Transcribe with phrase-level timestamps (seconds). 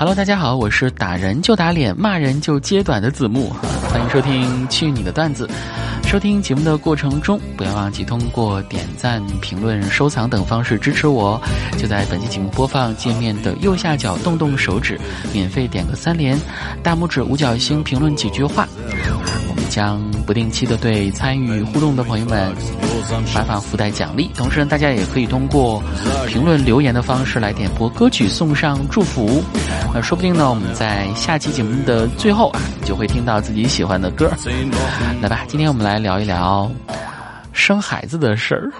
[0.00, 3.50] Hello，大家好，我是打人就打脸、骂人就揭短的子木，
[3.90, 5.46] 欢迎收听去你的段子。
[6.06, 11.38] 收听节目的过程中，不要忘记通过点赞、评论、收藏等方式支持我。
[11.76, 14.98] 就在本期节目播放界面的右下角动动手指，
[15.34, 16.34] 免费点个三连，
[16.82, 18.66] 大拇指、五角星评论几句话。
[19.70, 22.52] 将不定期的对参与互动的朋友们
[23.26, 25.82] 发放福袋奖励，同时呢大家也可以通过
[26.26, 29.42] 评论留言的方式来点播歌曲，送上祝福。
[29.94, 34.30] 那说不定呢，我们在下期节目的最后啊，就会听到自己喜欢的歌。
[35.22, 36.70] 来吧，今天我们来聊一聊
[37.52, 38.70] 生孩子的事儿。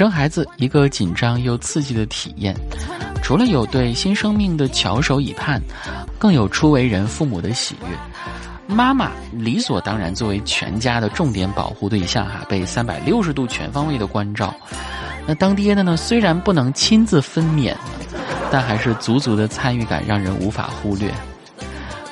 [0.00, 2.56] 生孩子一个紧张又刺激的体验，
[3.22, 5.60] 除了有对新生命的翘首以盼，
[6.18, 8.74] 更有初为人父母的喜悦。
[8.74, 14.54] 妈妈理所当然作为全家的重点保护对象哈，被三百六十度全方位的关照。
[15.26, 17.74] 那当爹的呢，虽然不能亲自分娩，
[18.50, 21.12] 但还是足足的参与感让人无法忽略。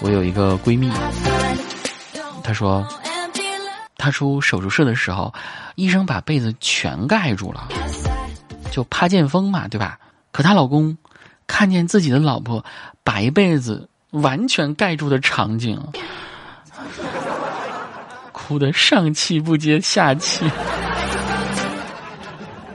[0.00, 0.90] 我有一个闺蜜，
[2.42, 2.82] 她说。
[4.04, 5.32] 她出手术室的时候，
[5.76, 7.68] 医生把被子全盖住了，
[8.70, 9.98] 就怕见风嘛，对吧？
[10.30, 10.94] 可她老公
[11.46, 12.62] 看见自己的老婆
[13.02, 15.80] 白被子完全盖住的场景，
[18.30, 20.44] 哭得上气不接下气。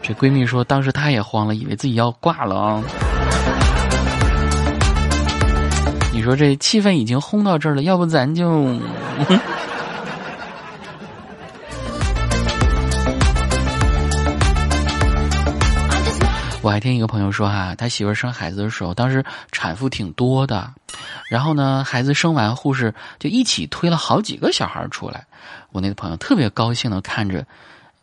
[0.00, 2.82] 这闺蜜说，当时她也慌了，以为自己要挂了啊。
[6.10, 8.74] 你说这气氛已经轰到这儿了，要不咱就。
[16.68, 20.70] 我还听一个朋友说哈，他媳妇生孩子的时候，当时产妇挺多的，
[21.30, 25.24] 然后呢，孩子生完，护士就一起推了好几个小孩出来。
[25.72, 27.42] 我那个朋友特别高兴的看着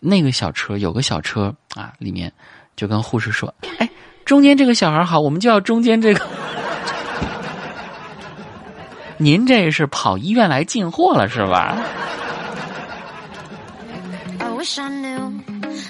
[0.00, 2.32] 那个小车，有个小车啊，里面
[2.74, 3.88] 就跟护士说：“哎，
[4.24, 6.26] 中间这个小孩好，我们就要中间这个。
[9.18, 11.78] ”您这是跑医院来进货了是吧？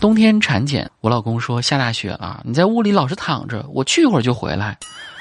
[0.00, 4.78] 冬天产检，我老公说下大雪了，你在屋里老是躺着，我去一会儿就回来。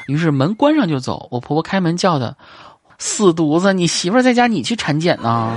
[0.08, 1.28] 于是门关上就走。
[1.30, 2.36] 我婆婆开门叫的，
[2.98, 5.54] 死犊子，你媳妇在家，你去产检呢？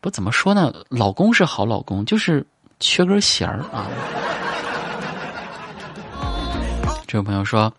[0.00, 2.44] 不怎么说呢，老公是好老公，就是
[2.80, 3.86] 缺根弦儿啊。
[7.06, 7.72] 这位朋友说，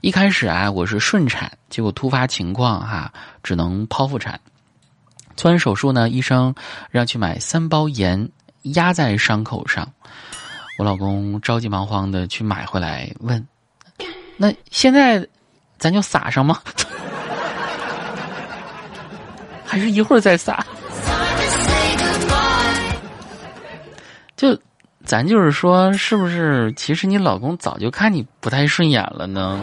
[0.00, 4.40] 一开始啊，我是顺产，结果突发情况哈，只能剖腹产。
[5.42, 6.54] 做完手术呢，医生
[6.88, 8.28] 让去买三包盐
[8.62, 9.92] 压在伤口上。
[10.78, 13.44] 我老公着急忙慌的去买回来，问
[14.38, 15.26] ：“那现在
[15.78, 16.60] 咱就撒上吗？
[19.66, 20.64] 还是一会儿再撒？”
[24.36, 24.56] 就
[25.04, 26.72] 咱就是说，是不是？
[26.76, 29.58] 其实你老公早就看你不太顺眼了呢？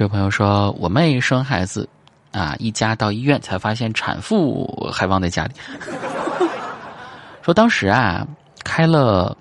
[0.00, 1.86] 这位朋友说：“我妹生孩子，
[2.32, 5.52] 啊，一家到医院才发现产妇还忘在家里。
[7.44, 8.26] 说当时啊，
[8.64, 9.36] 开了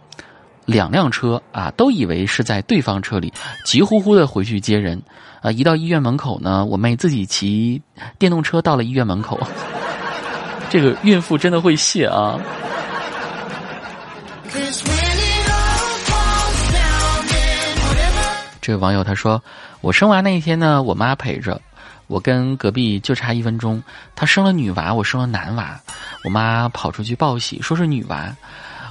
[0.66, 3.32] 两辆车啊，都以为是在对方车里，
[3.64, 5.02] 急呼呼的回去接人。
[5.40, 7.82] 啊，一到医院门口呢，我妹自己骑
[8.18, 9.40] 电动车到了医院门口。
[10.70, 12.38] 这个孕妇真的会谢啊。”
[18.62, 19.42] 这位网友他说
[19.82, 21.62] ：“我生娃那一天呢，我妈陪着
[22.08, 23.82] 我，跟隔壁就差一分钟。
[24.16, 25.80] 她生了女娃，我生了男娃。
[26.24, 28.36] 我妈跑出去报喜，说是女娃。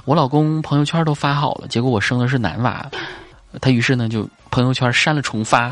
[0.05, 2.85] 我老公朋友圈都发好了，结果我生的是男娃。
[3.61, 5.71] 他于是呢就朋友圈删了重发，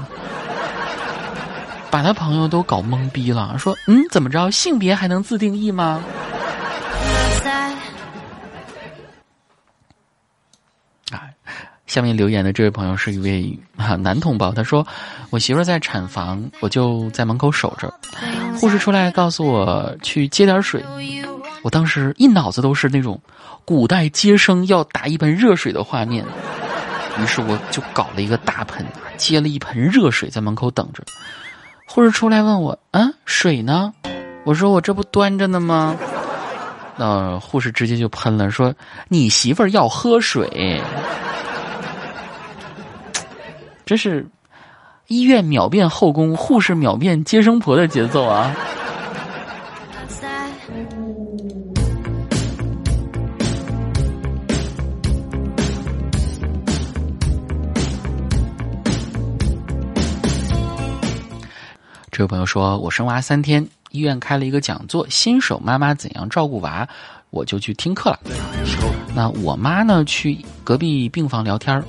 [1.90, 6.04] 把他朋友都搞懵逼了，说：嗯，怎么着，性别还能自定义吗？”
[11.98, 14.86] 下面留言的这位朋友是一位啊男同胞，他说
[15.32, 17.92] ：“我媳妇在产房，我就在门口守着。
[18.56, 20.86] 护士出来告诉我去接点水，
[21.64, 23.20] 我当时一脑子都是那种
[23.66, 26.24] 古代接生要打一盆热水的画面，
[27.20, 28.86] 于是我就搞了一个大盆，
[29.18, 31.02] 接了一盆热水在门口等着。
[31.88, 33.92] 护士出来问我：“啊，水呢？”
[34.46, 35.96] 我说：“我这不端着呢吗？”
[36.96, 38.72] 那护士直接就喷了，说
[39.10, 40.80] ：“你媳妇儿要喝水。”
[43.88, 44.28] 这是
[45.08, 48.54] 医院秒变后宫，护士秒变接生婆的节奏啊！
[62.12, 66.86] 这位朋友说：“我生娃三天，医院开了一个讲座，新手妈妈怎样照顾娃，
[67.30, 68.20] 我就去听课了。
[69.16, 71.82] 那我妈呢，去隔壁病房聊天儿。”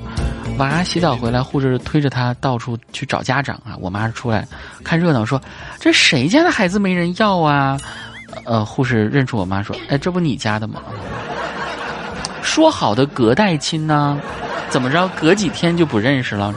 [0.59, 3.77] 娃洗澡回来，护士推着他到处去找家长啊！
[3.81, 4.47] 我妈出来
[4.83, 5.41] 看热闹，说
[5.79, 7.79] ：“这谁家的孩子没人要啊？”
[8.45, 10.83] 呃，护士认出我妈说：“哎，这不你家的吗？”
[12.43, 14.21] 说好的隔代亲呢？
[14.69, 16.53] 怎么着，隔几天就不认识了？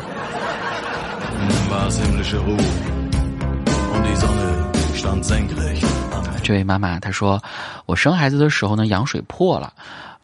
[6.42, 7.42] 这位妈妈她说
[7.86, 9.72] ：“我生孩子的时候呢，羊水破了，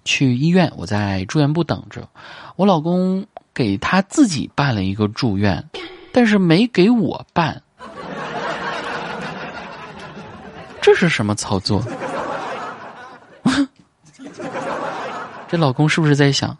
[0.03, 2.01] 去医院，我在住院部等着，
[2.55, 3.23] 我老公。”
[3.57, 5.67] 给他自己办了一个住院，
[6.11, 7.59] 但是没给我办，
[10.79, 11.83] 这是什么操作？
[15.49, 16.55] 这老公是不是在想，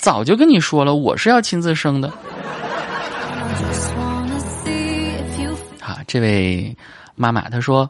[0.00, 2.08] 早就跟你说了，我是要亲自生的。
[5.80, 6.76] 啊，这位
[7.14, 7.88] 妈妈她说，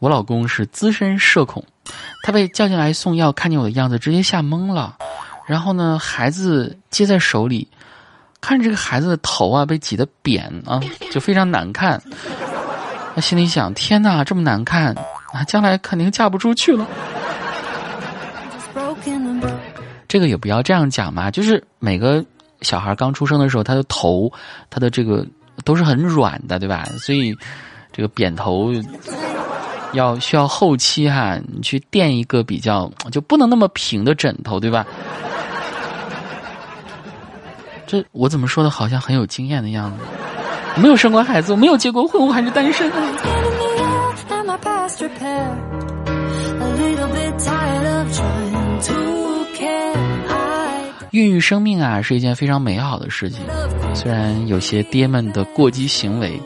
[0.00, 1.64] 我老公是资深社恐，
[2.24, 4.98] 他被叫进来送药，看见我的样子，直接吓懵了。
[5.50, 7.66] 然后呢，孩子接在手里，
[8.40, 10.80] 看这个孩子的头啊被挤得扁啊，
[11.10, 12.00] 就非常难看。
[13.16, 14.94] 他心里想：天哪，这么难看
[15.32, 16.86] 啊，将来肯定嫁不出去了。
[20.06, 22.24] 这个也不要这样讲嘛，就是每个
[22.60, 24.32] 小孩刚出生的时候，他的头，
[24.70, 25.26] 他的这个
[25.64, 26.84] 都是很软的，对吧？
[27.00, 27.36] 所以
[27.92, 28.72] 这个扁头。
[29.92, 34.86] 要需要后期哈，你去垫一个比较就不能那么平的枕头，对吧？
[37.90, 39.96] 这我怎么说的，好像很有经验的样子。
[40.80, 42.88] 没有生过孩子，我没有结过婚，我还是单身。
[51.10, 53.40] 孕育生命啊，是一件非常美好的事情。
[53.92, 56.40] 虽然有些爹们的过激行为。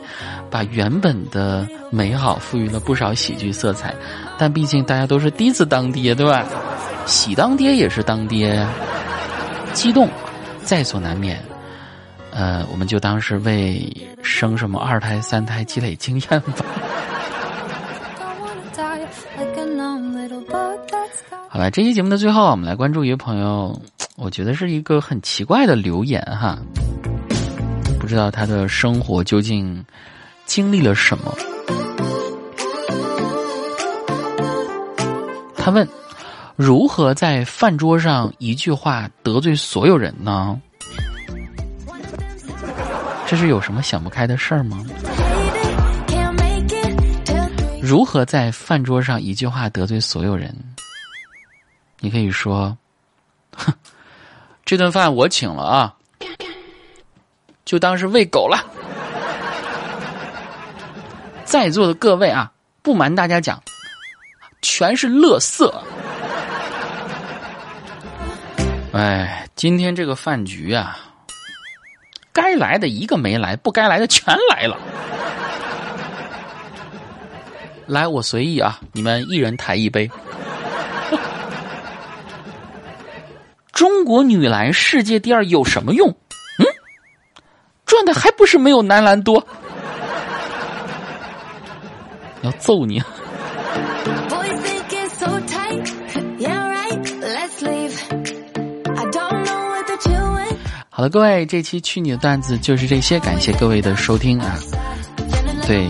[0.47, 3.93] 把原本的美好赋予了不少喜剧色彩，
[4.37, 6.45] 但毕竟大家都是第一次当爹，对吧？
[7.05, 8.69] 喜当爹也是当爹呀，
[9.73, 10.07] 激动
[10.65, 11.41] 在所难免。
[12.31, 13.81] 呃，我们就当是为
[14.21, 16.53] 生什么二胎、三胎积累经验吧。
[21.47, 23.81] 好了，这期节目的最后，我们来关注一个朋友，
[24.17, 26.59] 我觉得是一个很奇怪的留言哈，
[27.97, 29.85] 不知道他的生活究竟。
[30.47, 31.35] 经历了什么？
[35.57, 35.87] 他问
[36.55, 40.59] ：“如何在饭桌上一句话得罪所有人呢？”
[43.27, 44.85] 这是有什么想不开的事儿吗？
[47.81, 50.55] 如何在饭桌上一句话得罪所有人？
[51.99, 52.77] 你可以说
[53.55, 53.73] ：“哼，
[54.63, 55.95] 这顿饭我请了啊，
[57.65, 58.63] 就当是喂狗了。”
[61.45, 62.51] 在座的各位啊，
[62.81, 63.61] 不瞒大家讲，
[64.61, 65.83] 全是乐色。
[68.95, 70.97] 哎，今天这个饭局啊，
[72.31, 74.77] 该来的一个没来，不该来的全来了。
[77.87, 80.09] 来，我随意啊，你们一人抬一杯。
[83.73, 86.07] 中国女篮世界第二有什么用？
[86.59, 86.65] 嗯，
[87.85, 89.45] 赚的还不是没有男篮多。
[92.43, 93.03] 要揍你！
[100.97, 104.55] 好了，各位，这期去你的段子就是这些，感谢各位的收听啊！
[105.67, 105.89] 对，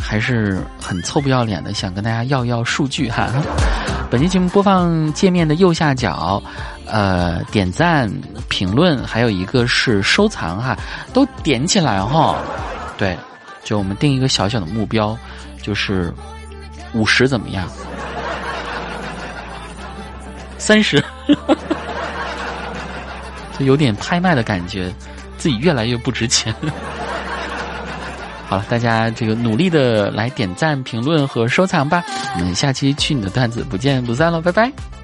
[0.00, 3.30] 还是很臭不要脸的，想跟大家要要数据哈。
[4.10, 6.42] 本期节目播放界面的右下角，
[6.86, 8.10] 呃，点赞、
[8.48, 10.74] 评论，还有一个是收藏哈，
[11.12, 12.38] 都点起来哈。
[12.96, 13.14] 对，
[13.62, 15.14] 就我们定一个小小的目标。
[15.60, 16.10] 就是
[16.94, 17.68] 五十怎么样？
[20.56, 21.04] 三十，
[23.64, 24.92] 有点拍卖的感觉，
[25.38, 26.54] 自己越来越不值钱。
[28.48, 32.02] 好了，大家这个努力的来点赞、评论和收藏吧。
[32.36, 34.99] 我们下期去你的段子不见不散喽，拜拜。